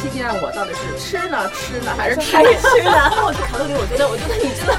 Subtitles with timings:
[0.00, 3.10] 期间，我到底是吃呢吃呢 还是吃还是吃呢？
[3.26, 4.72] 我去卡路里，我觉得，我觉得你真的，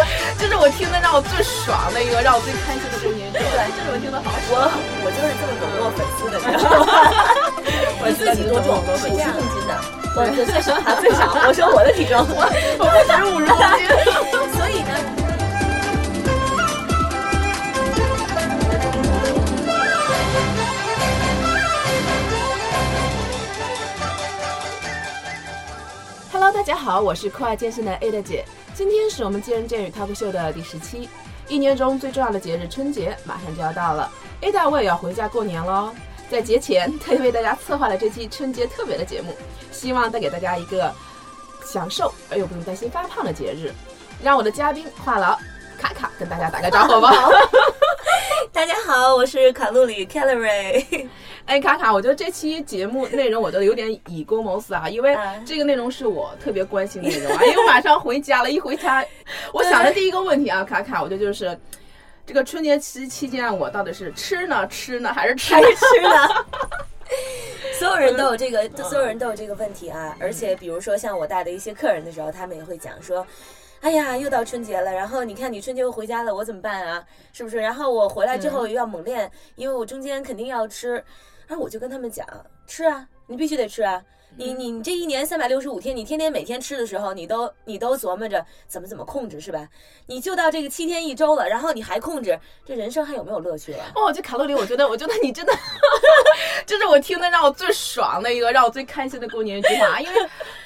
[0.40, 3.38] 这是我听的让我最爽的一个，让我最开心的周年歌。
[3.38, 3.44] 对，
[3.76, 4.72] 这是我听的好我
[5.04, 6.88] 我就是这么笼络粉丝的，你知道吗？
[8.00, 8.80] 我自己多重？
[8.80, 9.04] 五十
[9.36, 9.72] 公斤的，
[10.16, 11.36] 我 最少他最少。
[11.46, 12.40] 我说我的体重，我
[12.78, 13.84] 我不止五十公斤。
[26.58, 28.44] 大家好，我是酷爱健身的 Ada 姐。
[28.74, 31.08] 今天是我们健人健语 Talk Show 的第十期。
[31.46, 34.10] 一年中最重要的节日春节马上就要到了
[34.42, 35.94] ，Ada 我也要回家过年喽。
[36.28, 39.36] 在节前特意为大家策划了这期春节特别的节目，
[39.70, 40.92] 希望带给大家一个
[41.64, 43.72] 享受而又不用担心发胖的节日。
[44.20, 45.38] 让我的嘉宾话痨
[45.80, 47.12] 卡卡跟大家打个招呼吧。
[48.58, 51.06] 大家好，我是卡路里 Calorie。
[51.46, 59.06] 哎，卡卡，我觉得这期节目内容我觉得有点以公谋私啊，因为这个内容是我特别关心的内容啊，因为我马上回家了，一回家，
[59.54, 61.56] 我想的第一个问题啊，卡卡，我觉得就是
[62.26, 66.28] 这个春节期期间，我到底是吃呢吃呢还是吃还是吃呢？
[67.78, 73.24] 所有人都有这个，所有人都有这个问题啊，而且比如说像我带的一些客人的时候，他们也会讲说。
[73.80, 77.04] 哎呀，又到春节了，然后你看你春节又回家了，我怎么办啊？
[77.32, 77.58] 是不是？
[77.58, 80.94] 然后我回来之后又要猛练，因为我中间肯定要吃，
[81.46, 82.26] 然后我就跟他们讲，
[82.66, 84.02] 吃啊，你必须得吃啊。
[84.36, 89.66] 你你你这一年三百六十五天，你天天每天吃的时候，你都你都琢磨着怎么怎么控制是吧？
[90.06, 93.84] 你就到这个七天一周了，然后你还控制，这人生还有没有乐趣了？
[93.94, 95.52] 哦，这卡路里，我觉得我觉得你真的，
[96.68, 99.98] 这是我听的让我最爽的一个，让我最开心的过年一句话。
[99.98, 100.14] 因为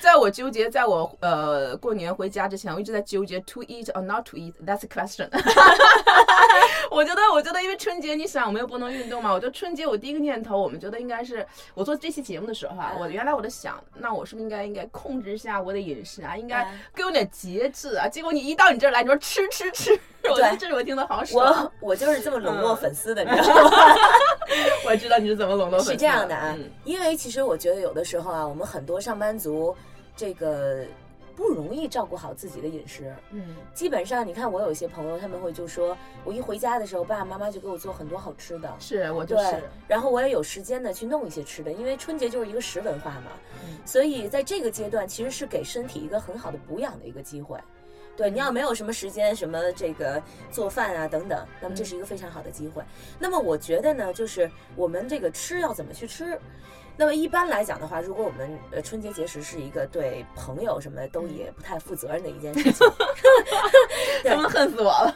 [0.01, 5.29] 在我纠结，在我呃过年回家之前，我一直在纠结 to eat or not to eat，that's a question。
[6.91, 13.49] 我觉得我觉得因为春节，你想我们又不能运动嘛，我觉得春节我第一个念头，我们觉得应该是我做这期节目的时候啊，我原来我在。
[13.53, 16.35] 想，那我是不是应该应该控制一下我的饮食啊？
[16.35, 18.09] 应该给我点节制啊！
[18.09, 19.93] 结果你一到你这儿来，你说吃吃吃，
[20.25, 21.71] 我觉得，这是我听的好爽。
[21.81, 23.71] 我我就是这么笼络粉丝的，你知道吗？
[24.89, 25.93] 我知道你是怎么笼络粉丝。
[25.93, 29.77] 是这样的啊，因为其实我觉得有的时候啊，我们很多上班族，
[30.17, 30.83] 这个。
[31.35, 43.33] 不容易照顾好自己的饮食，嗯，基本上你看我有一些朋友，他们会就说，我一回家的时候，爸爸妈妈就给我做很多好吃的，是我就是，然后我也有时间呢去弄一些吃的，因为春节就是一个食文化嘛，
[43.65, 43.79] 嗯。
[43.85, 47.59] 所以在这个阶段其实是给身体一个很好的补养的一个机会，
[48.17, 52.83] 对，你要没有什么时间什么这个做饭啊等等，那么这是一个非常好的机会。
[53.19, 56.39] 那么我觉得呢，就是我们这个吃要怎么去吃。
[56.97, 62.87] 那么一般来讲的话，如果我们呃春节节食是一个对朋友什么都也不太负责任的一件事情，
[64.25, 65.15] 他们恨死我了。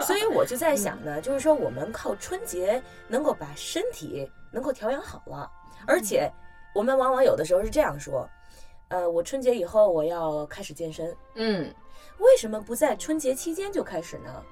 [0.00, 5.50] 所以我就在想呢，就是说我们靠春节能够把身体能够调养好了，
[5.86, 6.30] 而且
[6.74, 8.28] 我们往往有的时候是这样说，
[8.88, 11.74] 呃，我春节以后我要开始健身，嗯，
[12.18, 14.42] 为什么不在春节期间就开始呢？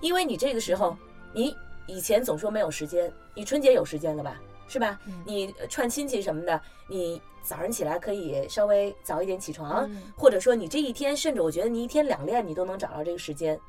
[0.00, 0.96] 因为你这个时候，
[1.32, 4.40] 你以前总说没有时间，你春节有时间了吧？
[4.72, 4.98] 是吧？
[5.26, 13.60] 你串亲戚什么的，你早上起来可以稍微早一点起床，或者说你这一天，甚至我觉得你一天两练，你都能找到这个时间。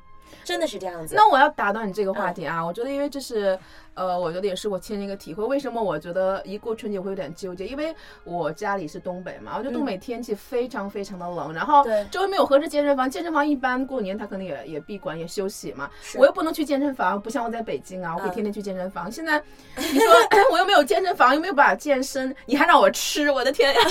[0.44, 1.14] 真的是这样子。
[1.14, 2.64] 那我要打断你这个话题啊！
[2.64, 3.58] 我觉得，因为这是，
[3.94, 5.44] 呃，我觉得也是我亲身一个体会。
[5.44, 7.66] 为什么我觉得一过春节会有点纠结？
[7.66, 15.88] 因为我家里是东北嘛，我觉得东北天气非常非常的冷，然后周围没有合适健身房，健身房一般过年他可能也也闭馆也休息嘛。
[16.16, 19.10] 我又不能去健身房，不像我在北京啊，我可以天天去健身房。
[19.10, 19.42] 现在
[19.76, 20.12] 你说
[20.52, 23.80] 我又没有健身房，又没有办法健身，你还让我吃，我的天呀！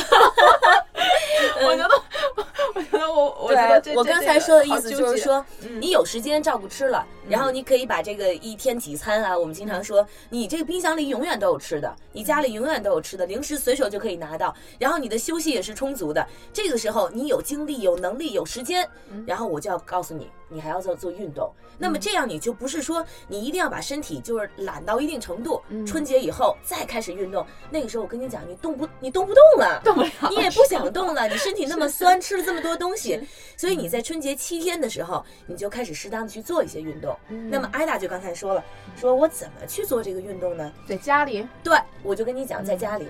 [1.65, 2.01] 我觉得，
[2.75, 5.43] 我觉得我我觉得我刚才说的意思就是说，
[5.79, 16.25] 你有时间照顾吃了，然后你可以把这个一天几餐啊，我们经常说，你这个冰箱里永远都有吃的，你家里永远都有吃的，零食随手就可以拿到，然后你的休息也是充足的。
[16.51, 18.87] 这个时候你有精力、有能力、有时间，
[19.25, 20.29] 然后我就要告诉你。
[20.49, 27.43] 你还要做做运动，那么这样你就不是说你一定要把身体就是懒到一定程度，春节以后再开始运动。
[27.71, 33.19] 那个时候我跟你讲，你动不你动不动了，动不了，你也不想动了，你身体那么酸，吃了这么多东西，
[33.57, 37.17] 所以你在春节七天的时候，你就开始适当的去做一些运动。
[37.49, 38.63] 那么艾达就刚才说了，
[38.95, 40.71] 说我怎么去做这个运动呢？
[40.87, 43.07] 在家里，对我就跟你讲，在家里。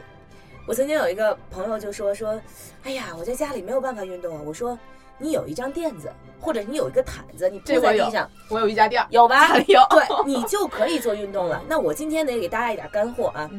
[0.68, 2.42] 我曾经有一个朋友就说说，
[2.84, 4.42] 哎呀，我在家里没有办法运动啊。
[4.46, 4.78] 我说。
[5.20, 6.12] 你有一张垫子，
[6.42, 8.30] 或者你有一个毯子，你铺在地上。
[8.50, 9.56] 我有瑜伽垫，有吧？
[9.68, 9.80] 有。
[9.92, 11.64] 对，你就可以做运动了。
[11.70, 13.50] 那我今天得给大家一点干货啊。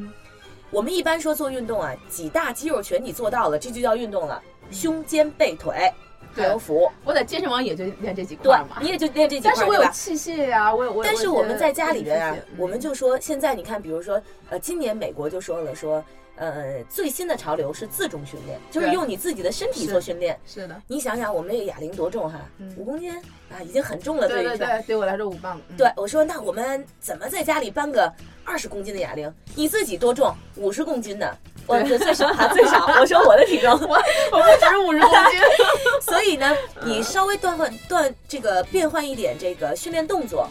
[0.74, 4.42] 我们一般说做运动啊，几大肌肉群你做到了，这就叫运动了。
[4.72, 5.88] 胸肩背腿，
[6.34, 6.90] 还有腹。
[7.04, 8.82] 我在健身房也就练这几块对嘛，。
[8.82, 11.04] 你也就练这几块，但是我有器械呀，我有我有。
[11.04, 16.04] 但是我们在家里边啊我们就说现在你看，比如说呃，今年美国就说了说，
[16.36, 20.38] 呃，最新的潮流是自重训练，就是用你自己的身体做训练。
[20.44, 23.12] 是的，你想想，我们这个哑铃多重哈嗯，五公斤
[23.50, 25.60] 啊，已经很重了，对于对对，对我来说五磅。
[25.68, 28.12] 嗯对，我说那我们怎么在家里搬个
[28.44, 29.32] 二十公斤的哑铃？
[29.54, 30.34] 你自己多重？
[30.56, 31.38] 五十公斤的？
[31.66, 32.84] 我对这最少哈，最少。
[33.00, 33.96] 我说我的体重，我
[34.32, 35.40] 我不止五十公斤。
[36.02, 36.54] 所以呢，
[36.84, 40.46] 你稍微锻换锻这个变换一点这个训练动作，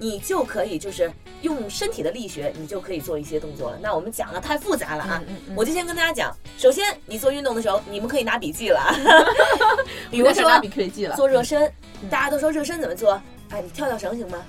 [0.00, 1.12] 你就可以就是
[1.42, 3.78] 用身体的力学，你就可以做一些动作了。
[3.82, 8.80] 那我们讲的太复杂了啊，嗯嗯我就先跟大家讲，首先你做运动的时候，你们可以拿笔记了。
[8.80, 8.94] 啊，
[10.10, 11.62] 比如我在拿说笔可以记了，做热身，
[12.02, 12.08] 嗯。
[12.08, 13.20] 大家都说热身怎么做？
[13.50, 14.42] 哎，你跳跳绳行吗？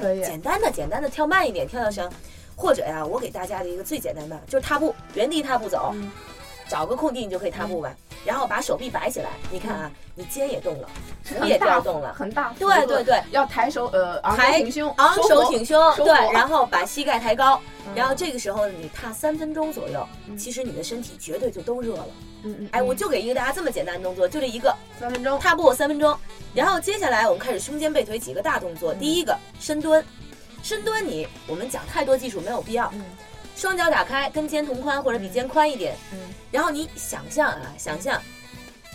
[0.00, 0.24] 可以。
[0.24, 2.10] 简单的简单的跳慢一点，跳跳绳，
[2.56, 6.10] 或者呀，我给大家的一个最简单的就是踏步，原地踏步走，嗯
[6.68, 10.88] 找个空地你就可以踏步吧，然后把手臂摆起来，你看啊，你肩也动了，
[11.24, 12.52] 腿也调动了，很大。
[12.58, 17.94] 对对对，要抬手，呃，昂抬首挺胸，昂首挺胸，对，然后把膝盖抬高，嗯。
[17.94, 20.36] 然后这个时候你踏三分钟左右，嗯。
[20.36, 22.06] 其实你的身体绝对就都热了。
[22.42, 25.38] 嗯嗯，哎，我就给一个大家这么简单的动作，就这一个三分钟。
[25.38, 26.16] 踏步三分钟，
[26.52, 28.92] 然后接下来我们开始胸肩背腿几个大动作。
[28.92, 28.98] 嗯。
[28.98, 30.04] 第一个深蹲，
[30.62, 33.04] 深蹲你我们讲太多技术没有必要，嗯
[33.56, 36.18] 双脚打开，跟肩同宽或者比肩宽一点，嗯，
[36.52, 38.20] 然后你想象啊，想象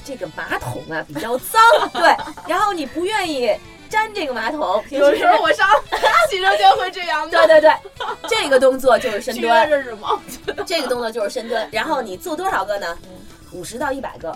[0.06, 1.62] 这个马桶啊比较脏，
[1.92, 2.16] 对，
[2.48, 3.52] 然后你不愿意
[3.90, 5.68] 沾这个马桶，有时候我上
[6.30, 7.38] 洗手间会这样的。
[7.46, 7.74] 对对对，
[8.30, 10.22] 这个动作就是深蹲，着是吗？
[10.66, 11.68] 这个动作就是深蹲。
[11.72, 12.98] 然后你做多少个呢？
[13.04, 13.10] 嗯
[13.54, 14.34] 五十到一百个。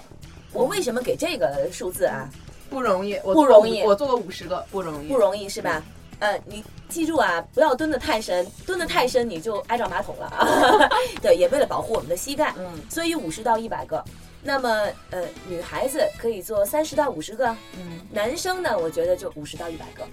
[0.51, 2.28] 我为什么给这个数字啊？
[2.69, 5.81] 不容易，我不容易我做了五十个，不容易，不容易是吧？
[6.19, 10.89] 呃，你记住啊，不要蹲得太深，蹲得太深你就挨着马桶了啊。
[11.21, 14.03] 对，也为了保护我们的膝盖，嗯所以五十到一百个。
[14.41, 14.69] 那么，
[15.09, 17.47] 呃，女孩子可以做三十到五十个，
[17.77, 20.03] 嗯男生呢，我觉得就五十到一百个。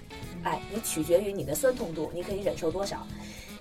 [0.43, 3.05] 哎，你取决于你的酸痛度，你可以忍受多少。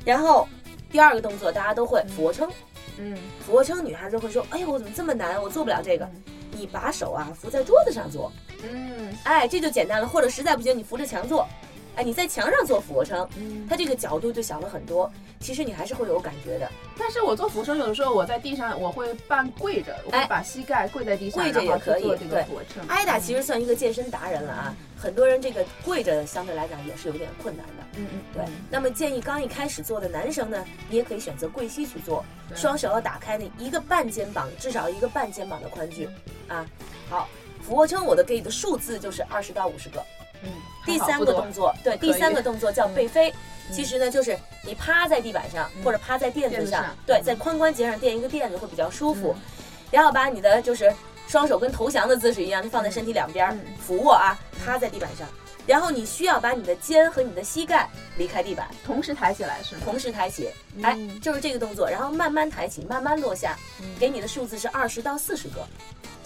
[0.05, 0.49] 然后
[0.91, 2.51] 第二个动作大家都会，俯卧撑。
[2.99, 5.41] 嗯俯卧撑，女孩子会说：“哎呦，我怎么这么难？
[5.43, 6.09] 我做不了这个。”
[6.55, 8.31] 你把手啊扶在桌子上做，
[8.63, 10.07] 嗯哎，这就简单了。
[10.07, 11.49] 或者实在不行，你扶着墙做，
[11.97, 13.67] 哎，你在墙上做俯卧撑，嗯。
[13.69, 15.11] 它这个角度就小了很多。
[15.41, 22.87] 其实你还是会有感觉的，但是我做俯卧撑，有的时候我在地上，我会半跪着，我会哎把膝盖跪在地上，跪着也可以做这个对俯卧撑。
[22.87, 27.83] 艾达其实算一个健身达人了啊，很多人这个跪着相对来讲也是有点困难的。
[27.97, 32.25] 嗯嗯对，那么建议刚一开始做的男生呢，你也可以选择跪膝去做，
[32.55, 36.09] 双手要打开那一个半肩膀，至少一个半肩膀的宽距
[36.47, 36.65] 啊。
[37.11, 37.29] 好，
[37.61, 40.01] 俯卧撑我的给的数字就是二十到五十个。
[40.43, 40.49] 嗯，
[40.85, 43.35] 第三个动作，对，第三个动作叫背飞，嗯
[43.73, 49.43] 其实呢就是你趴在地板上嗯或者趴在垫子上对，嗯在髋关节上垫一个垫子会比较舒服嗯，
[49.91, 50.93] 然后把你的就是
[51.29, 55.27] 双手跟投降的姿势一样，放在身体两边俯卧啊，趴在地板上，
[55.67, 57.89] 然后你需要把你的肩和你的膝盖
[58.19, 59.83] 离开地板，同时抬起来是吗？
[59.85, 60.51] 同时抬起，
[60.83, 65.65] 哎，嗯就是这个动作，然后慢慢抬起，慢慢落下，嗯给你的数字是二十到四十个，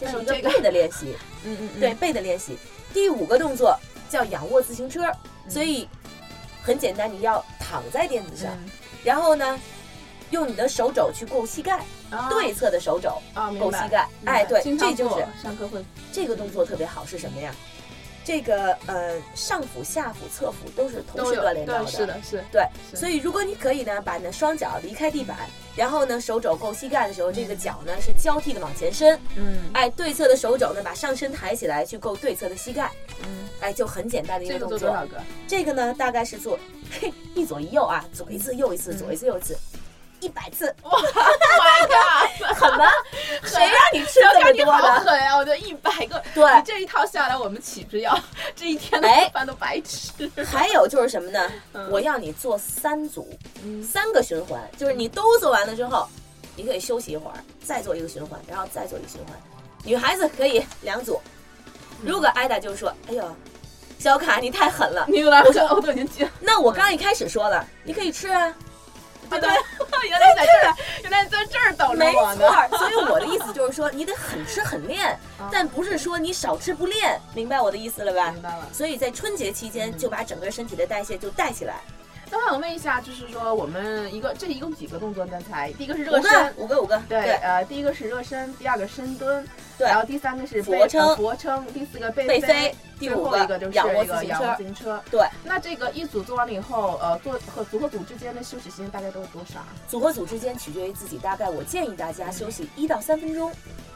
[0.01, 1.15] 这是一个背的练习。
[1.45, 2.57] 嗯嗯，嗯对，背的练习。
[2.93, 3.79] 第五个动作
[4.09, 5.05] 叫仰卧自行车，
[5.45, 5.51] 嗯。
[5.51, 5.89] 所以
[6.63, 8.71] 很简单，你要躺在垫子上，嗯。
[9.05, 9.61] 然后呢，
[10.31, 11.81] 用你的手肘去够膝盖，
[12.11, 12.29] 啊。
[12.31, 13.21] 对侧的手肘
[13.59, 14.09] 够膝盖。
[14.25, 15.85] 哎，对，这就是上课会。
[16.13, 17.55] 这个动作特别好是什么呀？
[18.27, 21.87] 这个呃上腹、下腹、侧腹都是同时锻炼到的。
[21.87, 22.45] 是的，是。
[22.51, 22.97] 对，是。
[22.97, 25.37] 所以如果你可以呢，把你的双脚离开地板，
[25.77, 29.59] 然后呢手肘够膝盖的时候，这个脚呢是交替的往前伸，嗯。
[29.75, 32.91] 哎，对侧的手肘呢把上身抬起来去够对侧的膝盖，
[33.23, 34.79] 嗯，哎，就很简单的一个个动作。
[34.81, 35.23] 做多少个？
[35.47, 36.59] 这个呢，大概是做
[37.01, 39.57] 嘿一左一右啊，左一次右一次，嗯左一次右一次，
[40.21, 42.57] 一百次， My God！
[42.57, 42.85] 狠吗？
[43.45, 45.01] 谁让你吃这么多的？
[45.01, 45.37] 狠呀！
[45.37, 48.19] 我的一百个，对你这一套下来，我们岂不是要
[48.55, 50.29] 这一天的哎饭都白吃？
[50.45, 51.51] 还有就是什么呢？
[51.75, 53.29] 嗯我要你做三组，
[53.63, 56.09] 嗯三个循环，就是你都做完了之后，
[56.57, 59.37] 你可以休息一会儿，再做一个循环，然后再做一个循环。
[59.85, 61.21] 女孩子可以两组。
[62.03, 63.37] 如果艾达就说：“哎呦，
[63.99, 65.07] 小卡你太狠了。
[65.09, 68.53] 你有点我说我都已经记了。”那我刚一开始说了，你可以吃啊，
[69.31, 69.49] 对对，
[70.09, 72.49] 原来在这儿，原来在这儿等着我呢。
[72.71, 78.43] 错，所以我的意思就是说，你得狠吃狠练 啊，但不是说你少吃不练，明白我的意思了吧明？
[78.43, 78.69] 白了。
[78.73, 81.81] 所以在春节期间嗯就把整个身体的代谢就带起来，
[82.31, 85.73] 那我想问一下，就是说我们一个这一共几个动作刚才？
[85.75, 89.47] 第一个是热身，五个五个，对，呃，第一个是热身，第二个深蹲，
[89.79, 95.03] 对然后第三个是俯卧撑呃俯卧撑，第四个背背飞最五后一个就是仰卧一个自行车仰卧自，行车。
[95.11, 99.69] 对，那这个一组做完了以后，呃，做和组和组之间的休息时间大概都是多少啊？
[99.89, 103.53] 组和组之间取决于自己，大概我建议大家休息一到三分钟，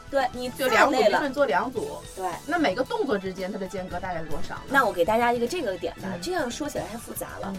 [0.09, 2.25] 对你就两组，再累了比如说你，做两组，对。
[2.47, 4.63] 那每个动作之间它的间隔大概是多少呢？
[4.69, 7.53] 那我给大家一个这个点吧，嗯这样说起来太复杂了。
[7.55, 7.59] 嗯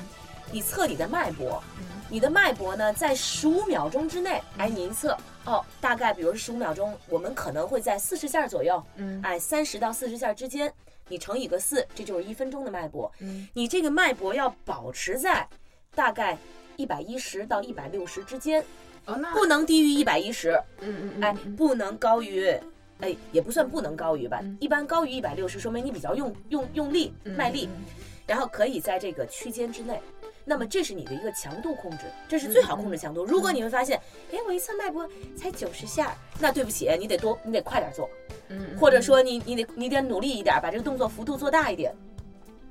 [0.52, 10.72] 你测你的脉搏，嗯你的脉搏呢，在十五秒钟之内，哎，你一测，哦，大概比如十五秒钟，我们可能会在四十下左右，嗯哎，三十到四十下之间，
[11.08, 13.10] 你乘以个四，这就是一分钟的脉搏。
[13.20, 15.48] 嗯你这个脉搏要保持在
[15.96, 16.38] 大概
[16.76, 18.62] 一百一十到一百六十之间，
[19.06, 22.54] 哦，那不能低于一百一十，嗯嗯嗯哎，不能高于。
[23.00, 27.84] 哎，也不算不能高于吧，嗯一般高于一百六十，说明你比较用用用力嗯卖力，嗯
[28.28, 30.00] 然后可以在这个区间之内。
[30.44, 33.24] 那么这是你的一个强度控制，这是最好控制强度。
[33.24, 34.00] 如果你会发现，
[34.32, 38.10] 哎，我一次脉搏才九十下，那对不起，你得多，你得快点做，
[38.50, 41.94] 嗯嗯或者说你你得你得努力一点，把这个动作幅度做大一点。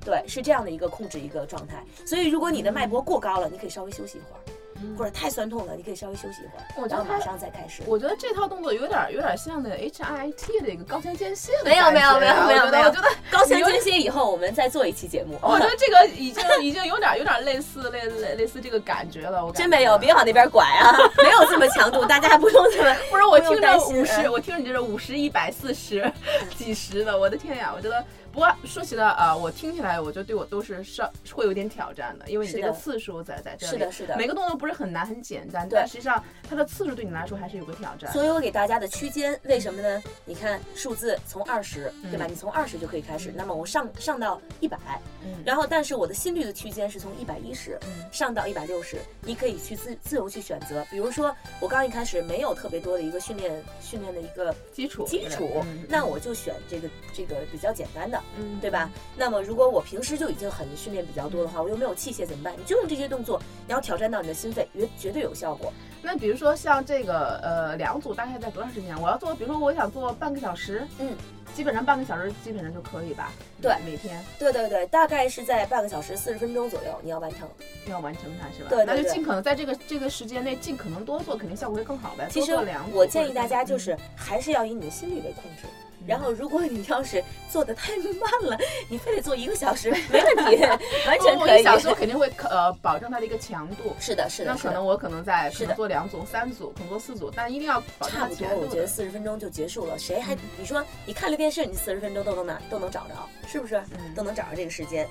[0.03, 1.85] 对，是这样的一个控制一个状态。
[2.07, 4.50] 所以如果你的脉搏过高了，你可以稍微休息一会儿，嗯
[4.97, 7.83] 或者太酸痛了，你可以稍微休息一会儿，我觉得它然后马上再开始。
[7.87, 15.39] 我觉得这套动作有点有点像那 H I T 的一个高强间歇的没有没有没有啊没有没有我觉得高强间歇以后，我们再做一期节目。
[15.43, 20.97] 我觉得这个已经已经有点有点类似类类类似这个感觉了，我真没有，别往那边拐啊！
[21.23, 22.97] 没有这么强度，大家不用这么。
[23.11, 26.11] 不是我听着五十，嗯我听着你这是五十、一百、四十、
[26.57, 27.73] 几十的，我的天呀！
[27.77, 38.11] 我觉得，不过说起来啊、我听起来我觉得对我都是稍会有点挑战的，因为你这个次数在在这里，是的是的每个动作不是很难很简单，对但实际上它的次数对你来说还是有个挑战。
[38.13, 40.03] 所以我给大家的区间，为什么呢？
[40.25, 42.27] 你看数字从二十，对吧？
[42.27, 44.79] 嗯你从二十就可以开始，那么我上上到一百，
[45.25, 50.87] 嗯然后但是我的心率的区间是从一百一十嗯上到一百六十，你可以去自自由去选择。
[50.91, 58.91] 比如说我刚一开始没有特别多的一个训练训练的一个基础基础，嗯那我就选这个这个比较简单的，嗯对吧？？
[59.17, 62.55] 那么如果我平时就已经很训练比较多的话，我又没有器械怎么办？
[62.57, 65.73] 你就用这些动作，你要挑战到你的心肺，绝绝对有效果。
[66.03, 68.99] 那比如说像这个呃两组大概在多长时间？
[69.01, 71.15] 我要做，比如说我想做半个小时，嗯，
[71.55, 73.31] 基本上半个小时基本上就可以吧？
[73.61, 77.49] 对每天对对对，大概是在半个小时四十分钟左右，你要完成。
[77.87, 78.69] 要完成它是吧？
[78.71, 82.29] 对对那就尽可能在这个这个时间内尽可能多做，肯定效果会更好呗。
[82.31, 82.53] 其实
[82.93, 85.65] 我建议大家就是还是要以你的心率为控制。
[85.65, 90.63] 嗯然后，如果你要是做的太慢了，你非得做一个小时， 没问题，
[91.07, 91.51] 完全可以。
[91.51, 93.95] 我一小时我肯定会呃保证它的一个强度。
[94.01, 94.85] 是的，是的，那可能。
[94.85, 98.49] 我可能在可是的能做两组、三组，可能做四组，但一定要保证差不多。
[98.57, 99.99] 我觉得四十分钟就结束了。
[99.99, 103.15] 谁还嗯你说你看了电视，你四十分钟都能拿都能找着，
[103.47, 103.77] 是不是？
[103.99, 105.07] 嗯都能找着这个时间。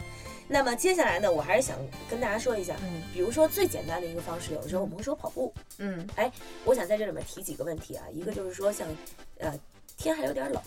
[0.48, 1.78] 那么接下来呢，我还是想
[2.10, 6.32] 跟大家说一下，嗯比如说最简单的一个方式，有的时候我们会说跑步，嗯哎
[6.66, 8.88] 我想在这里面提几个问题啊，一个就是说像，
[9.38, 9.54] 呃，
[10.00, 10.62] 天还有点冷，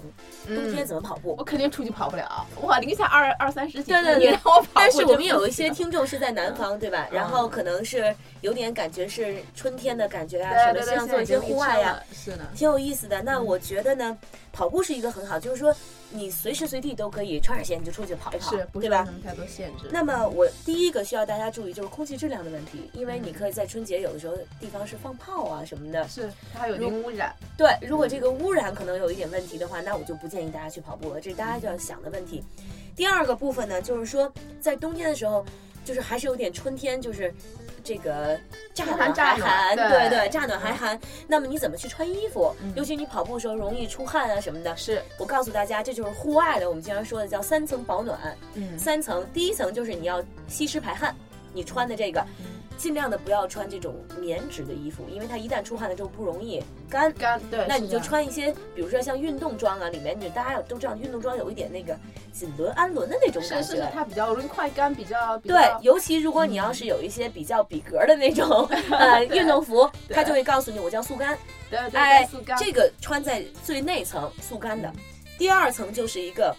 [0.46, 1.34] 冬天嗯，怎么跑步？
[1.38, 7.08] 我肯定出去跑不了，哇，零下二二三十几度，对对对你让我跑步但是我们有一些听众是在南方，对吧？
[7.10, 13.22] 嗯然后可能是有点感觉是春天的感觉啊，什么想做一些户外呀、呀，是的，挺有意思的。
[13.22, 14.16] 那嗯我觉得呢，
[14.52, 15.74] 跑步是一个很好，就是说
[16.10, 19.12] 你随时随地都可以穿上鞋你就出去跑一跑是，不对吧什？
[19.12, 19.88] 么太多限制。
[19.90, 26.06] 那么我第一个需要大家注意就是空气质量的问题，因为嗯你可以在春节有的时候地方是放炮啊什么的。
[26.06, 32.44] 是它还有零污染，对，如果这个污染可能有一点问题的话，那我就不建议大家去跑步了，这是大家就要想的问题。
[32.94, 34.30] 第二个部分呢，就是说
[34.60, 35.44] 在冬天的时候，
[35.82, 37.32] 就是还是有点春天，就是
[37.82, 38.38] 这个
[38.74, 40.98] 乍暖还乍寒，对对对，乍暖还寒。
[41.26, 42.54] 那么你怎么去穿衣服？
[42.62, 44.76] 嗯尤其你跑步的时候容易出汗啊什么的。
[44.76, 48.18] 是，我告诉大家，这就是户外的，我们经常说的叫三层保暖。
[48.54, 51.14] 嗯三层，第一层就是你要吸湿排汗，
[51.52, 52.20] 你穿的这个。
[52.40, 56.60] 嗯尽量的不要穿这种棉质的衣服，因为它一旦出汗了之后不容易
[56.90, 57.12] 干。
[57.12, 61.96] 干对，那你就穿一些，比如说像运动装啊，里面你大家都知道，运动装有一点那个
[62.32, 63.68] 锦纶、氨纶的那种感觉。
[63.68, 71.38] 是是是，它比较容易快干，比较比对，尤其如果你要是有一些比较比格的那种 呃运动服，它就会告诉你我叫速干。
[71.70, 74.92] 对对哎对速干，这个穿在最内层速干的，
[75.38, 76.52] 第二层就是一个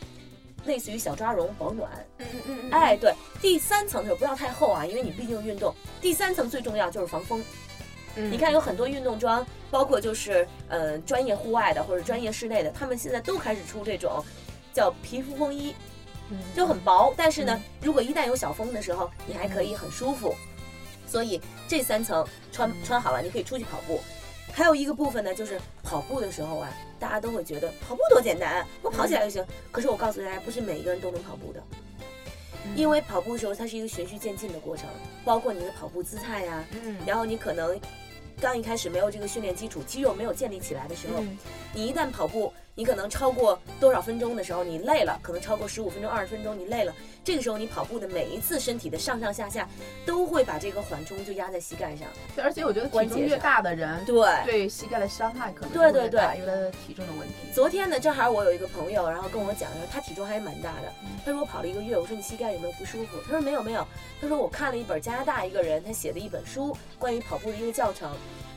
[0.65, 1.89] 类似于小抓绒保暖。
[2.17, 5.73] 嗯嗯嗯嗯，哎，对，第三层的时候不要太厚啊，因为你毕竟运动。
[6.01, 7.43] 第三层最重要就是防风。
[8.15, 14.23] 嗯你看有很多运动装，包括就是呃专业户外的或者专业室内的，他们现在都开始出这种
[14.71, 15.73] 叫皮肤风衣，
[16.29, 20.35] 嗯就很薄，但是呢嗯，如果一旦有小风的时候，你还可以很舒服。
[21.07, 23.99] 所以这三层穿嗯穿好了，你可以出去跑步。
[24.53, 29.43] 还有一个部分呢，就是跑步的时候啊，大家都会觉得跑步多简单，啊我跑起来就行。
[29.71, 31.61] 可是我告诉大家，不是每一个人都能跑步的。
[32.75, 34.87] 因为跑步的时候，它是一个循序渐进的过程，
[35.25, 37.77] 包括你的跑步姿态呀、嗯然后你可能
[38.39, 41.37] 刚一开始没有这个训练基础，肌肉没有建立起来的时候，嗯
[41.73, 49.69] 你一旦跑步你可能超过多少分钟的时候你累了，可能超过十五分钟、二十分钟你累了，这个时候你跑步的每一次身体的上上下下
[50.07, 52.07] 都会把这个缓冲就压在膝盖上。
[52.35, 54.15] 对，而且我觉得体重越大的人，对
[54.45, 57.35] 对膝盖的伤害可能对对对，因为他的体重的问题。
[57.53, 60.91] 昨天呢，正好我有一个朋友，然后跟我讲说他体重还蛮大的，
[61.23, 63.17] 他说我跑了一个月，我说你膝盖有没有不舒服？
[63.23, 63.85] 他说没有没有，
[64.19, 68.09] 他说我看了一本加拿大一个人他写的一本书，关于跑步的一个教程。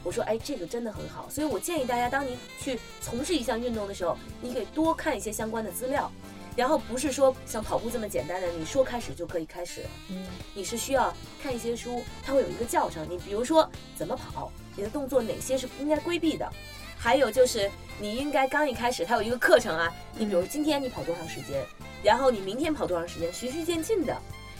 [0.07, 6.09] 我说，哎，这个真的很好，所以我建议大家，当您去从事一项运动的时候，你可以多看一些相关的资料，
[6.55, 16.49] 然后不是说像跑步这么简单的，你说开始就可以开始，嗯，你是需要看一些书，它会有一个教程，你比如说怎么跑，你的动作哪些是应该规避的，
[16.97, 17.69] 还有就是
[18.01, 21.67] 你应该刚一开始，它有一个课程啊，你比如今天你跑多长时间，
[22.01, 24.17] 然后你明天跑多长时间，循序渐进的。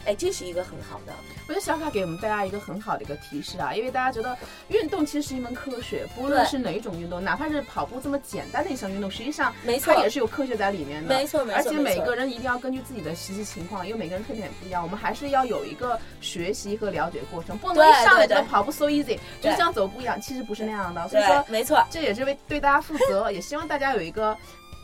[0.07, 1.13] 哎，这是一个很好的。
[1.49, 4.37] 我觉得小卡给我们大家一个很好的一个提示啊，因为大家觉得
[4.69, 11.15] 运动其实是一门科学，不论是哪一种运动，哪怕是跑步这么简单的一项运动，实际上没错，它也是有科学在里面的。
[11.15, 11.57] 没错，没错。
[11.57, 21.09] 而且每个人一定要根据自己的实际情况，因为每个人特点不一样，我们还是要有一个学习和了解过程，不能一上来就跑步 so easy，就这样走步一样，其实不是那样的。
[21.09, 24.37] 所以说，没错，这也是为对大家负责，也希望大家有一个。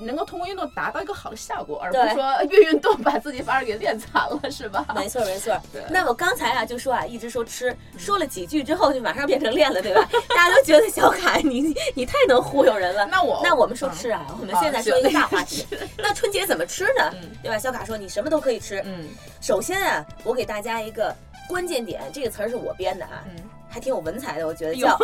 [0.05, 4.85] 能够通过运动达到一个好的效果，而不是说越运动把自己反而给练残了，是吧？
[4.95, 5.59] 没错，没错。
[5.89, 10.09] 那我刚才啊就说啊，一直说吃，说了几句之后就马上变成练了，对吧？
[10.35, 13.07] 大家都觉得小凯你你太能忽悠人了。
[13.07, 15.67] 那我那我们说吃啊，我们现在说一个大话题。
[15.99, 17.13] 那春节怎么吃呢？
[17.43, 17.59] 对吧？
[17.59, 18.83] 小卡说你什么都可以吃。
[18.85, 19.09] 嗯。
[19.41, 21.15] 首先啊，我给大家一个
[21.49, 23.25] 关键点，这个词儿是我编的啊，
[23.69, 24.99] 还挺有文采的，我觉得叫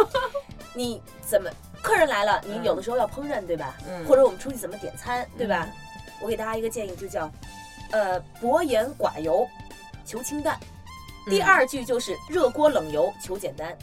[0.74, 1.50] 你怎么。
[1.82, 3.74] 客人来了，你有的时候要烹饪，对吧？
[3.88, 4.04] 嗯。
[4.06, 5.68] 或者我们出去怎么点餐，对吧？
[6.20, 7.30] 我给大家一个建议，就叫，
[7.92, 9.46] 呃，薄盐寡油，
[10.04, 10.58] 求清淡。
[11.30, 13.76] 第二句就是热锅冷油，求简单。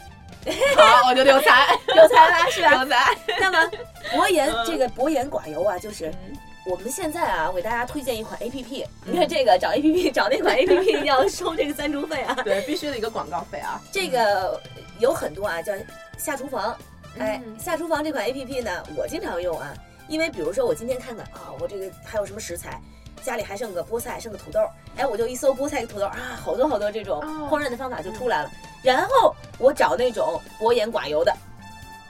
[0.75, 2.74] 好，我就有才， 有才吧，是吧？
[2.74, 3.18] 有才。
[3.40, 3.72] 那么
[4.12, 6.12] 薄盐这个薄盐寡油啊，就是
[6.66, 8.86] 我们现在啊，给大家推荐一款 A P P。
[9.06, 12.36] 你看这个找 A P P 找那款 A P P 要收这个赞助费啊。
[12.44, 13.82] 对，必须的一个广告费啊。
[13.92, 14.60] 这个
[15.00, 15.74] 有很多啊，叫
[16.18, 16.78] 下厨房。
[17.20, 19.74] 哎，下厨房这款 A P P 呢，我经常用啊，
[20.08, 22.82] 因为比如说我今天看看啊，我这个还有什么食材，
[23.22, 24.60] 家里还剩个菠菜，剩个土豆，
[24.98, 28.52] 哎，我就一搜菠菜、土豆啊，好多好多这种烹饪的方法就出来了。
[28.84, 31.34] 然后我找那种薄盐寡油的，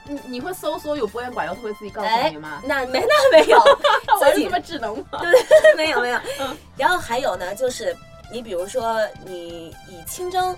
[0.06, 2.62] 你你会搜索有薄盐寡油，它会自己告诉你吗？
[2.66, 3.60] 那没那没有，
[4.20, 5.20] 自己这么智能吗？
[5.22, 6.20] 对，没有没有。
[6.76, 7.96] 然后还有呢，就是
[8.32, 10.58] 你比如说你以清蒸。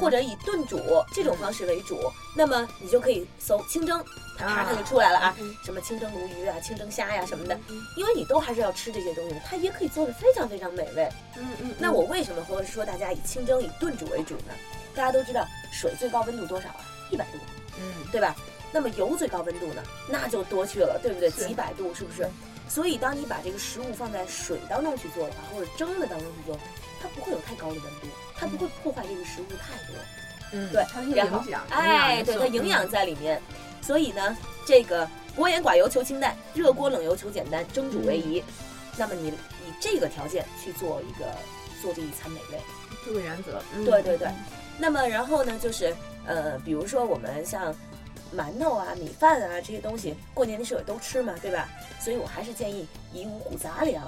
[0.00, 0.80] 或者以炖煮
[1.12, 1.98] 这种方式为主，
[2.34, 4.04] 那么你就可以搜清蒸，
[4.38, 7.58] 它咔它就出来了啊，什么清蒸鲈鱼啊、清蒸虾呀什么的，
[7.96, 11.08] 因为你都还是要吃这些东西，它也可以做的非常非常美味。
[11.36, 11.74] 嗯嗯。
[11.78, 14.54] 那我为什么会说大家以清蒸、以炖煮为主呢？
[14.94, 16.80] 大家都知道水最高温度多少啊？
[17.10, 17.38] 一百度，
[17.78, 18.34] 嗯，对吧？
[18.72, 19.82] 那么油最高温度呢？
[20.08, 21.30] 那就多去了，对不对？
[21.30, 22.28] 几百度是不是？
[22.68, 26.58] 所以当你把这个食物放在水当中去做的话，或者蒸的当中去做，
[27.02, 28.06] 它不会有太高的温度。
[28.36, 29.96] 它不会破坏这个食物太多，
[30.52, 33.40] 嗯，对，它有营养，哎，对，它营养在里面，
[33.80, 34.36] 所以呢，
[34.66, 38.42] 这个薄盐寡油求清淡，热锅冷油求简单，蒸煮为宜。
[38.96, 41.26] 那么你以这个条件去做一个
[41.80, 42.60] 做这一餐美味，
[43.06, 44.28] 这个原则，对对对。
[44.76, 45.94] 那么然后呢，就是
[46.26, 47.72] 呃，比如说我们像
[48.36, 51.68] 馒头啊、米饭啊这些东西，过年的时候也都吃嘛，对吧？
[52.00, 54.04] 所以我还是建议以五谷杂粮，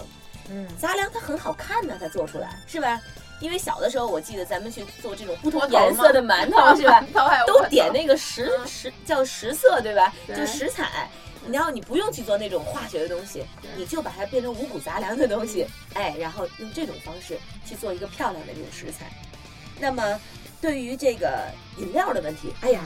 [0.51, 3.01] 嗯，杂粮它很好看呢，它做出来是吧？
[3.41, 7.05] 因为小的时候，我记得咱们去做这种不同颜色的馒头，是吧？
[7.47, 10.15] 都点那个食食叫食色，对吧？
[10.29, 11.09] 就食彩。
[11.51, 13.45] 然后你不用去做那种化学的东西，
[13.77, 19.11] 你就把它变成五谷杂粮的东西，哎，然后用这种方式去做一个漂亮的这种食材。
[19.79, 20.19] 那么，
[20.61, 21.45] 对于这个
[21.77, 22.81] 饮料的问题，哎呀，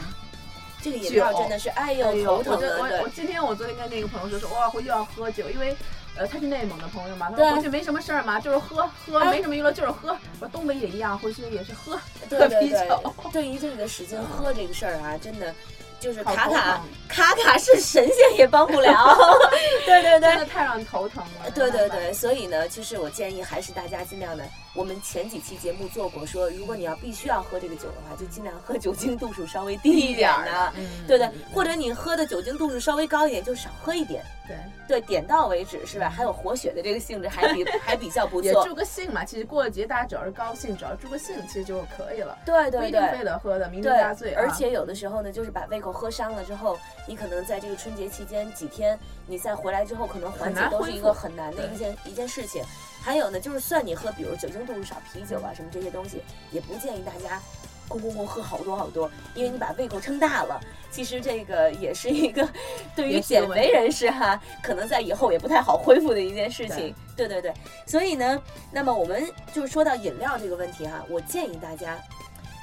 [0.83, 2.79] 这个饮料真的是哎呦头疼的。
[2.81, 5.77] 我我今天我昨天跟那个朋友说说，哇，回去要喝酒，因为。
[6.19, 10.11] 呃，他是内蒙的朋友嘛，他说回去没什么事儿嘛，就是喝喝，没什么娱乐，就是喝。
[10.41, 13.15] 我说东北也一样，回去也是喝喝啤酒。
[13.33, 15.55] 对于这个使劲喝这个事儿啊，真的。
[16.01, 19.19] 就是卡卡卡卡是神仙也帮不了，
[19.85, 21.51] 对对对，真的太让人头疼了。
[21.53, 24.45] 对对对，所以呢，其实我建议还是大家尽量的，
[24.79, 30.73] 我们前几期节目做过，说如果你要必须要喝这个酒的话，就尽量喝酒精度数稍微低一点的，
[31.05, 34.25] 对对，或者你喝的酒精度数稍微高一点，就少喝一点。
[34.47, 36.09] 对对，点到为止是吧？
[36.09, 38.51] 还有活血的这个性质还比 还比较不错。
[38.51, 42.39] 也助个兴嘛，其实过了节大家只要是高兴，只要助个兴其实就可以了。
[42.47, 44.33] 对对对，非得喝的酩酊大醉。
[44.35, 52.63] 而且有的时候呢，就是把胃口喝伤了之后，你可能在这个春节期间几天，你再回来之后，可能缓解都是一个很难的一件一件事情。
[53.01, 57.41] 还有呢，就是算你喝，比如酒精度数少啤酒啊什么这些东西，也不建议大家
[57.89, 60.61] 咣咣咣喝好多好多，因为你把胃口撑大了。
[60.91, 62.49] 其实这个也是一个
[62.97, 66.95] 对于减肥人士哈，可能在以后也不太好恢复的一件事情。
[67.15, 67.53] 对对对，
[67.87, 71.99] 所以呢，那么我们就是说到饮料这个问题哈，我建议大家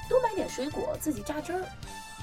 [0.10, 1.62] 多买点水果自己榨汁儿，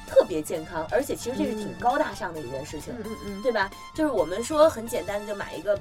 [0.08, 2.92] 特别健康，而且其实这是挺嗯高大上的一件事情。
[2.96, 3.70] 嗯嗯嗯，对吧？
[3.94, 5.78] 就是我们说很简单的就买一个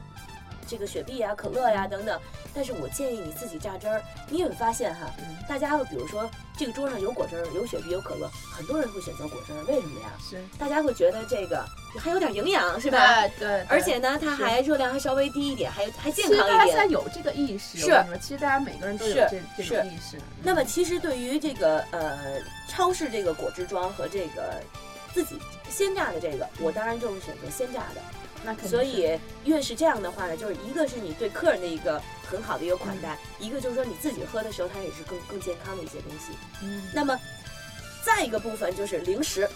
[0.68, 2.20] 这个雪碧呀、可乐呀等等，
[2.54, 4.02] 但是我建议你自己榨汁儿。
[4.30, 10.10] 你也会发现哈，嗯大家会比如说这个桌上有果汁儿、有雪碧、有可乐，很多人会选择果汁儿，为什么呀？
[10.20, 11.66] 是，大家会觉得这个
[11.98, 13.28] 还有点营养，是吧？
[13.28, 16.92] 对对，而且呢，它还热量还稍微低一点，还还健康一大家现在点。
[16.92, 20.18] 有这个意识，是其实大家每个人都有这这是种意识。
[20.42, 24.62] 那么其实对于这个呃超市这个果汁装和这个
[25.14, 25.38] 自己
[25.70, 28.02] 鲜榨的这个，我当然就是选择鲜榨的。
[28.44, 36.34] 那肯定所以越是这样的话呢，就是一个是你对客人的一个很好的一个款待，一个就是说你自己喝的时候，它也是更更健康的一些东西。
[36.64, 37.18] 嗯那么
[38.04, 39.48] 再一个部分就是零食，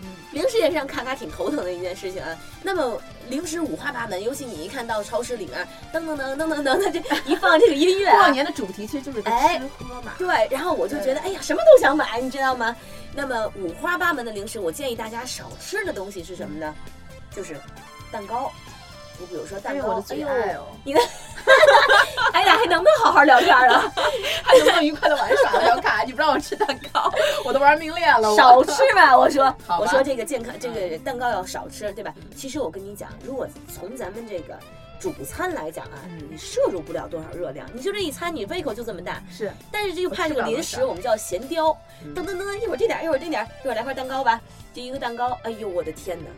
[0.00, 2.36] 嗯零食也是让卡卡挺头疼的一件事情啊。
[2.62, 6.98] 那么零食五花八门，尤其你一看到超市里面噔噔噔噔噔噔的这
[7.30, 9.28] 一放这个音乐啊，过年的主题其实就是吃
[9.78, 10.14] 喝嘛。
[10.16, 12.74] 对，然后我就觉得，对哎呀，什么都想买，你知道吗？
[13.14, 16.74] 那么五花八门的零食，我建议大家少吃的东西是什么呢？
[17.34, 17.60] 就是
[18.14, 18.48] 蛋糕。
[19.18, 20.66] 你比如说蛋糕，哎呦我的最哎呦，爱哦，
[22.32, 23.92] 哎呀，还能不能好好聊天了？
[24.42, 25.66] 还能不能愉快的玩耍了？
[25.66, 27.12] 小卡，你不让我吃蛋糕，
[27.44, 28.30] 我都玩命恋了。
[28.30, 32.14] 我少吃吧，我说，我说这个健康，这个蛋糕要少吃，对吧？
[32.36, 34.58] 其实我跟你讲，如果从咱们这个
[34.98, 39.22] 主餐来讲啊，嗯你摄入不了多少热量，你就这一餐，你胃口就这么大。
[39.30, 44.40] 是但是这个怕这个零食，我们叫咸雕，嗯噔噔噔，一会儿这点儿，一会儿这点儿，一会儿来块蛋糕吧。
[44.74, 46.30] 这一个蛋糕，哎呦我的天哪！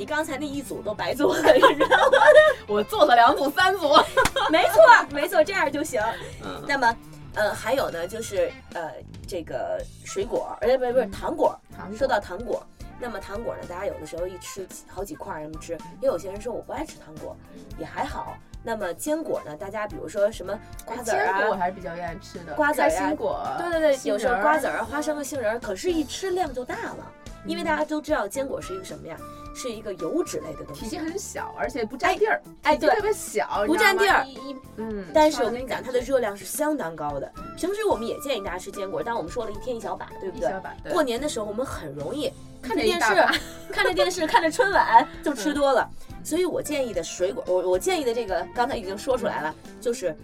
[0.00, 2.18] 你刚才那一组都白做了，你知道吗？
[2.66, 3.86] 我做了两组、三组。
[4.50, 6.00] 没错，没错，这样就行。
[6.42, 6.96] 嗯那么，
[7.34, 8.90] 呃，还有呢，就是呃，
[9.28, 11.54] 这个水果，呃，不是不是嗯糖果。
[11.94, 12.66] 说到糖果，
[12.98, 17.36] 那么糖果呢，大家有的时候一吃好几块儿这么吃，也有些人说我不爱吃糖果，
[17.78, 18.38] 也还好。
[18.62, 23.46] 那么坚果呢，大家比如说什么瓜子儿啊，坚果我还是比较愿意吃的，瓜子儿啊开心果。
[23.58, 27.12] 对对对，有时候瓜子儿啊、花生和杏仁儿，可是一吃量就大了，
[27.46, 29.16] 因为嗯大家都知道坚果是一个什么呀？
[29.52, 30.82] 是一个油脂类的东西。
[30.84, 34.24] 体积很小，而且不占地儿，哎对特别小，不占地儿
[34.76, 37.30] 嗯，但是我跟你讲，它的热量是相当高的。
[37.56, 40.48] 平时我们也建议大家吃坚果，但我们说了一天一小把，对不对？
[40.48, 43.14] 一小把，过年的时候我们很容易看着电视，
[43.72, 45.88] 看着电视，看着春晚 就吃多了。
[46.22, 50.14] 所以我建议的水果，我我建议的这个刚才已经说出来了，就是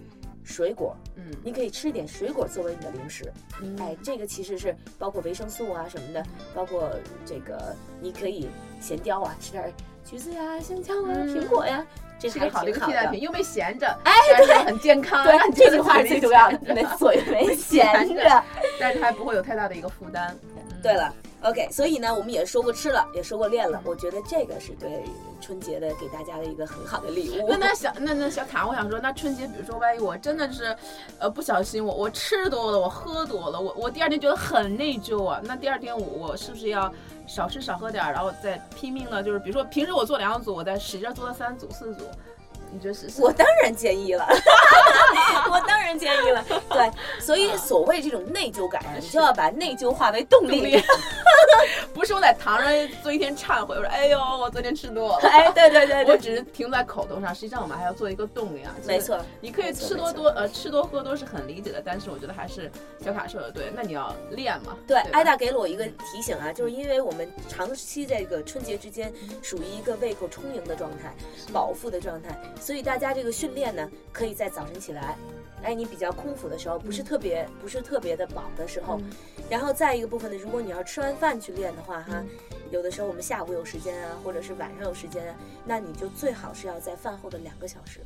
[0.47, 3.31] 水果，嗯，你可以吃一点水果作为你的零食。
[3.61, 6.23] 嗯哎，这个其实是包括维生素啊什么的，
[6.55, 6.89] 包括
[7.25, 8.47] 这个你可以
[8.79, 9.71] 咸雕啊，吃点
[10.09, 11.85] 橘子呀、香蕉啊、嗯苹果呀，
[12.17, 12.73] 这是个好的一。
[12.73, 18.43] 个替代品，又没闲着，哎，但是又很健康，对， 这句话是最重要的，没嘴没 闲着。
[18.79, 20.33] 但是还不会有太大的一个负担。
[20.55, 25.03] 嗯对，了，OK，所以呢，我们也说过吃了，也说过练了，我觉得这个是对
[25.39, 27.67] 春节的给大家的一个很好的礼物那。
[27.67, 30.75] 那小那那小卡，我想说，那春节比如说，万一我真的是，
[31.19, 35.41] 呃，不小心我我吃多了，我喝多了，我我第二天觉得很内疚啊。
[35.43, 36.91] 那第二天我我是不是要
[37.27, 42.05] 少吃少喝点儿，然后再拼命的，就是比如说平时我做两组，我再使劲做到三组四组，
[42.77, 43.19] 你觉得是？
[43.19, 44.27] 我当然建议了，
[45.49, 46.45] 我当然建议了。
[46.69, 50.79] 对，所以所谓这种内疚感，你就要把内疚化为动力。
[51.91, 55.27] 不是我在堂上做一天忏悔，我说哎呦，我昨天吃多了。
[55.27, 58.75] 哎，对对对我，只是停在口头上，实际上我们还要做一个动力啊。
[58.85, 59.19] 没错。
[59.41, 62.71] 你可以吃多多呃吃多喝多是很理解的，但是我觉得还是
[63.03, 64.77] 小卡说的对，那你要练嘛。
[64.85, 69.11] 对，艾达给了我一个提醒啊，就是因为我们长期这个春节之间
[69.41, 71.13] 属于一个胃口充盈的状态、
[71.51, 75.15] 饱腹的状态，所以大家这个训练呢，可以在早晨起来，
[75.63, 79.09] 哎，你比较空腹的时候，不是特别不是特别的饱的时候，嗯
[79.49, 82.27] 然后再一个部分呢，如果你要吃完饭去练的话，哈嗯，
[82.69, 88.01] 有的时候我们下午有时间啊，或者是晚上有时间啊，那你就最好是要在饭后的两个小时。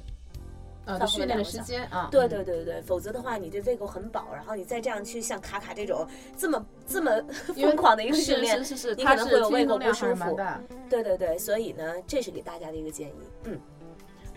[0.86, 7.20] 呃，饭后训练时间啊，对嗯对对对对，否则的话，你对胃口很饱，然后你再这样去像卡卡这种这么这么
[7.60, 10.40] 疯狂的一个训练是，是是，你可能会有胃口不舒服。
[10.88, 13.14] 对对对，所以呢，这是给大家的一个建议。
[13.46, 13.60] 嗯，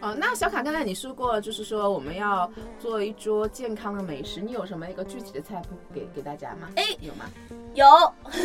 [0.05, 6.69] 哦，那小卡刚才你说过，就是说我们要做一桌健康的美食，你有什么一个具体的菜谱给给大家吗？
[6.77, 7.25] 哎有吗？
[7.73, 7.87] 有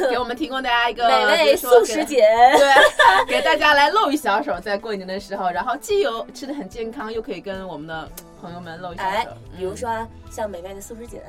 [0.10, 2.22] 给我们提供大家一个美味素食节，
[2.58, 11.20] 对，给大家来露一小手，在过年的时候，然后既有吃的很健康，又可以跟我们的朋友们露一小哎手。，比如说啊像美味的素食锦，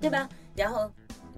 [0.00, 0.26] 对吧？
[0.56, 0.90] 然后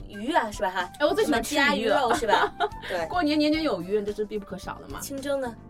[0.08, 0.70] 鱼啊，是吧？
[0.70, 2.54] 哈，哎，我最喜欢吃鸭鱼肉是吧？
[2.88, 5.00] 对，过年年年有余，这是必不可少的嘛。
[5.00, 5.52] 清蒸啊，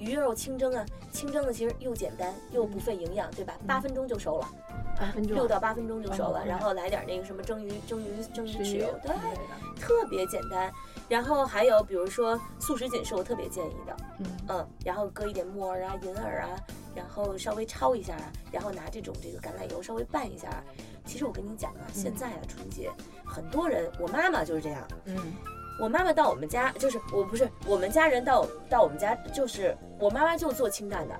[0.00, 3.54] 鱼肉清蒸啊，清蒸的其实又简单又不费营养，对吧？
[3.66, 4.48] 八分钟就熟了。
[4.98, 9.12] 八分钟，六到八分钟就熟了，哦然后来点那个什么蒸鱼蒸鱼蒸鱼豉油，对，
[9.80, 10.70] 特别简单。
[11.08, 16.48] 然后还有比如说素食锦是我特别建议的，嗯，嗯，然后搁一点木耳啊、银耳啊，
[16.94, 20.62] 然后稍微焯一下啊，然后拿这种这个橄榄油稍微拌一下啊。
[21.04, 22.90] 其实我跟你讲啊，现在啊春节
[23.24, 25.16] 很多人，我妈妈就是这样，嗯，
[25.80, 31.14] 我妈妈到我们家就是我不是我们家人到到我们家就是我妈妈就做清淡的，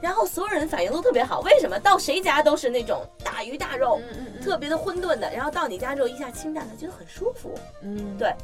[0.00, 1.78] 然后所有人反应都特别好，为什么？
[1.78, 7.54] 到谁家都是那种大鱼大肉，嗯嗯特别的混沌的，然后到你家之后一下清淡的，觉得很舒服。
[7.82, 8.34] 嗯，对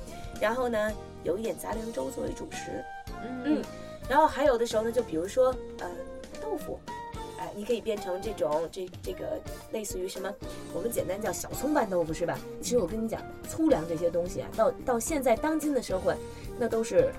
[0.40, 2.84] 然后呢，有一点杂粮粥作为主食，
[3.44, 3.62] 嗯。
[4.08, 5.86] 然后还有的时候呢，就比如说呃
[6.40, 6.80] 豆腐，
[7.38, 9.40] 哎，你可以变成这种这这个
[9.72, 10.32] 类似于什么，
[10.74, 12.38] 我们简单叫小葱拌豆腐是吧？
[12.60, 16.14] 其实我跟你讲，粗粮这些东西啊，到到现在当今的社会，
[16.58, 17.12] 那都是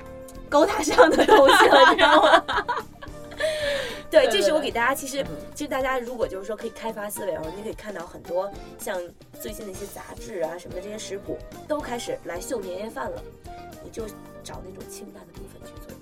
[0.50, 2.46] 高大上的东西了，你知道吗？
[4.12, 9.00] 对，对这是我给大家，其实嗯其实大家如果就是说可以开发思维的话，你可以看到很多像
[9.40, 13.24] 最近的一些杂志啊什么的这些食谱都开始来秀年夜饭了，
[13.84, 14.06] 你就
[14.44, 15.96] 找那种清淡的部分去做。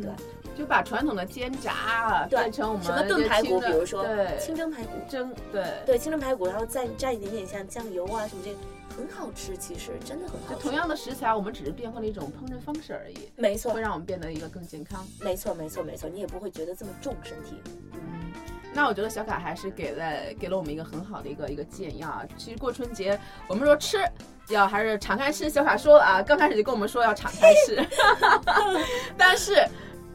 [0.00, 0.10] 对，
[0.58, 8.58] 就把传统的煎炸啊对变成我们什么炖排骨，比如说对清蒸排骨，蒸，对，对清蒸排骨，然后再蘸一点点像酱油啊什么这个，
[8.96, 10.54] 很好吃，其实真的很好吃。
[10.56, 15.06] 就同样的食材，我们只是变换了一种烹饪方式而已，没错会，让我们变得一个更健康。
[15.20, 17.62] 没错，没错，没错，你也不会觉得这么重身体。
[17.92, 18.32] 嗯，
[18.74, 22.24] 那我觉得小卡还是给了给了我们一个很好的一个一个建议啊。
[22.36, 23.16] 其实过春节，
[23.46, 23.98] 我们说吃
[24.48, 27.86] 要还是敞开吃，小卡说了啊，刚开始就跟我们说要敞开吃，
[29.16, 29.54] 但是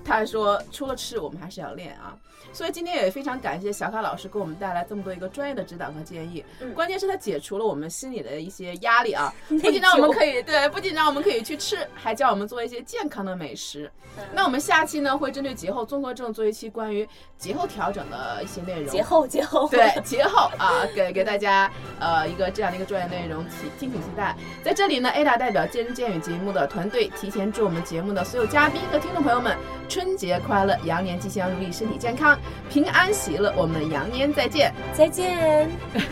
[0.03, 2.17] 他还说除了吃，我们还是要练啊。
[2.51, 13.91] 所以今天也非常感谢小卡老师给我们带来这么多一个专业的指导和建议，嗯关键是他解除了我们心里的一些压力啊， 不仅让我们可以对，不仅让我们可以去吃，还教我们做一些健康的美食。
[14.31, 18.87] 那我们下期呢会针对节后综合症做一期关于节后调整的一些内容。
[18.87, 24.35] 节后，节后，对节后啊，给给大家呃一个这样的一个专业内容，期敬请期待。
[24.63, 29.57] 在这里呢，Ada 代表见人见语节目的团队提前祝我们节目的所有嘉宾和听众朋友们
[29.89, 32.32] 春节快乐，羊年吉祥如意，身体健康，
[32.69, 33.53] 平安喜乐。
[33.55, 34.73] 我们羊年再见。
[34.93, 35.69] 再见。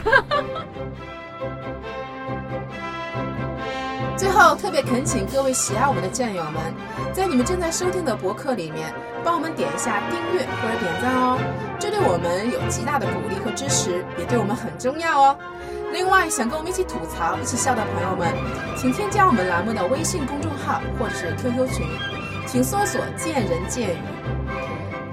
[4.17, 6.61] 最后，特别恳请各位喜爱我们的战友们，
[7.11, 11.39] 在你们正在收听的博客里面，帮我们点一下订阅或者点赞哦，
[11.79, 15.35] 这对我们有极大的鼓励和支持，也对我们很重要哦。
[15.91, 18.31] 另外，想跟我们一起吐槽、一起笑的朋友们，
[18.77, 21.87] 请添加我们栏目的微信公众号或者是 QQ 群，
[22.45, 23.97] 请搜索“见人见语”。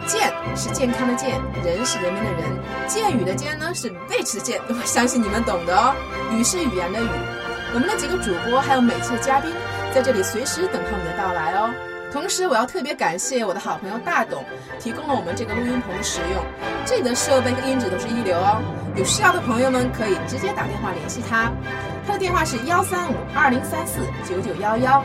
[0.08, 2.42] 健是健康的健，人是人民的人，
[2.86, 5.94] 健语的健呢是 bitch 的健， 我相信你们懂的哦。
[6.32, 7.08] 语是语言的语。
[7.74, 9.52] 我们的几个主播还有每次的嘉宾
[9.94, 11.68] 在这里随时等候你的到来哦。
[12.10, 14.42] 同时，我要特别感谢我的好朋友大董，
[14.80, 16.42] 提供了我们这个录音棚的使用，
[16.86, 18.62] 这里的设备和音质都是一流哦。
[18.96, 21.52] 有需要的朋友们可以直接打电话联系他，
[22.06, 25.04] 他的电话是幺三五二零三四九九幺幺，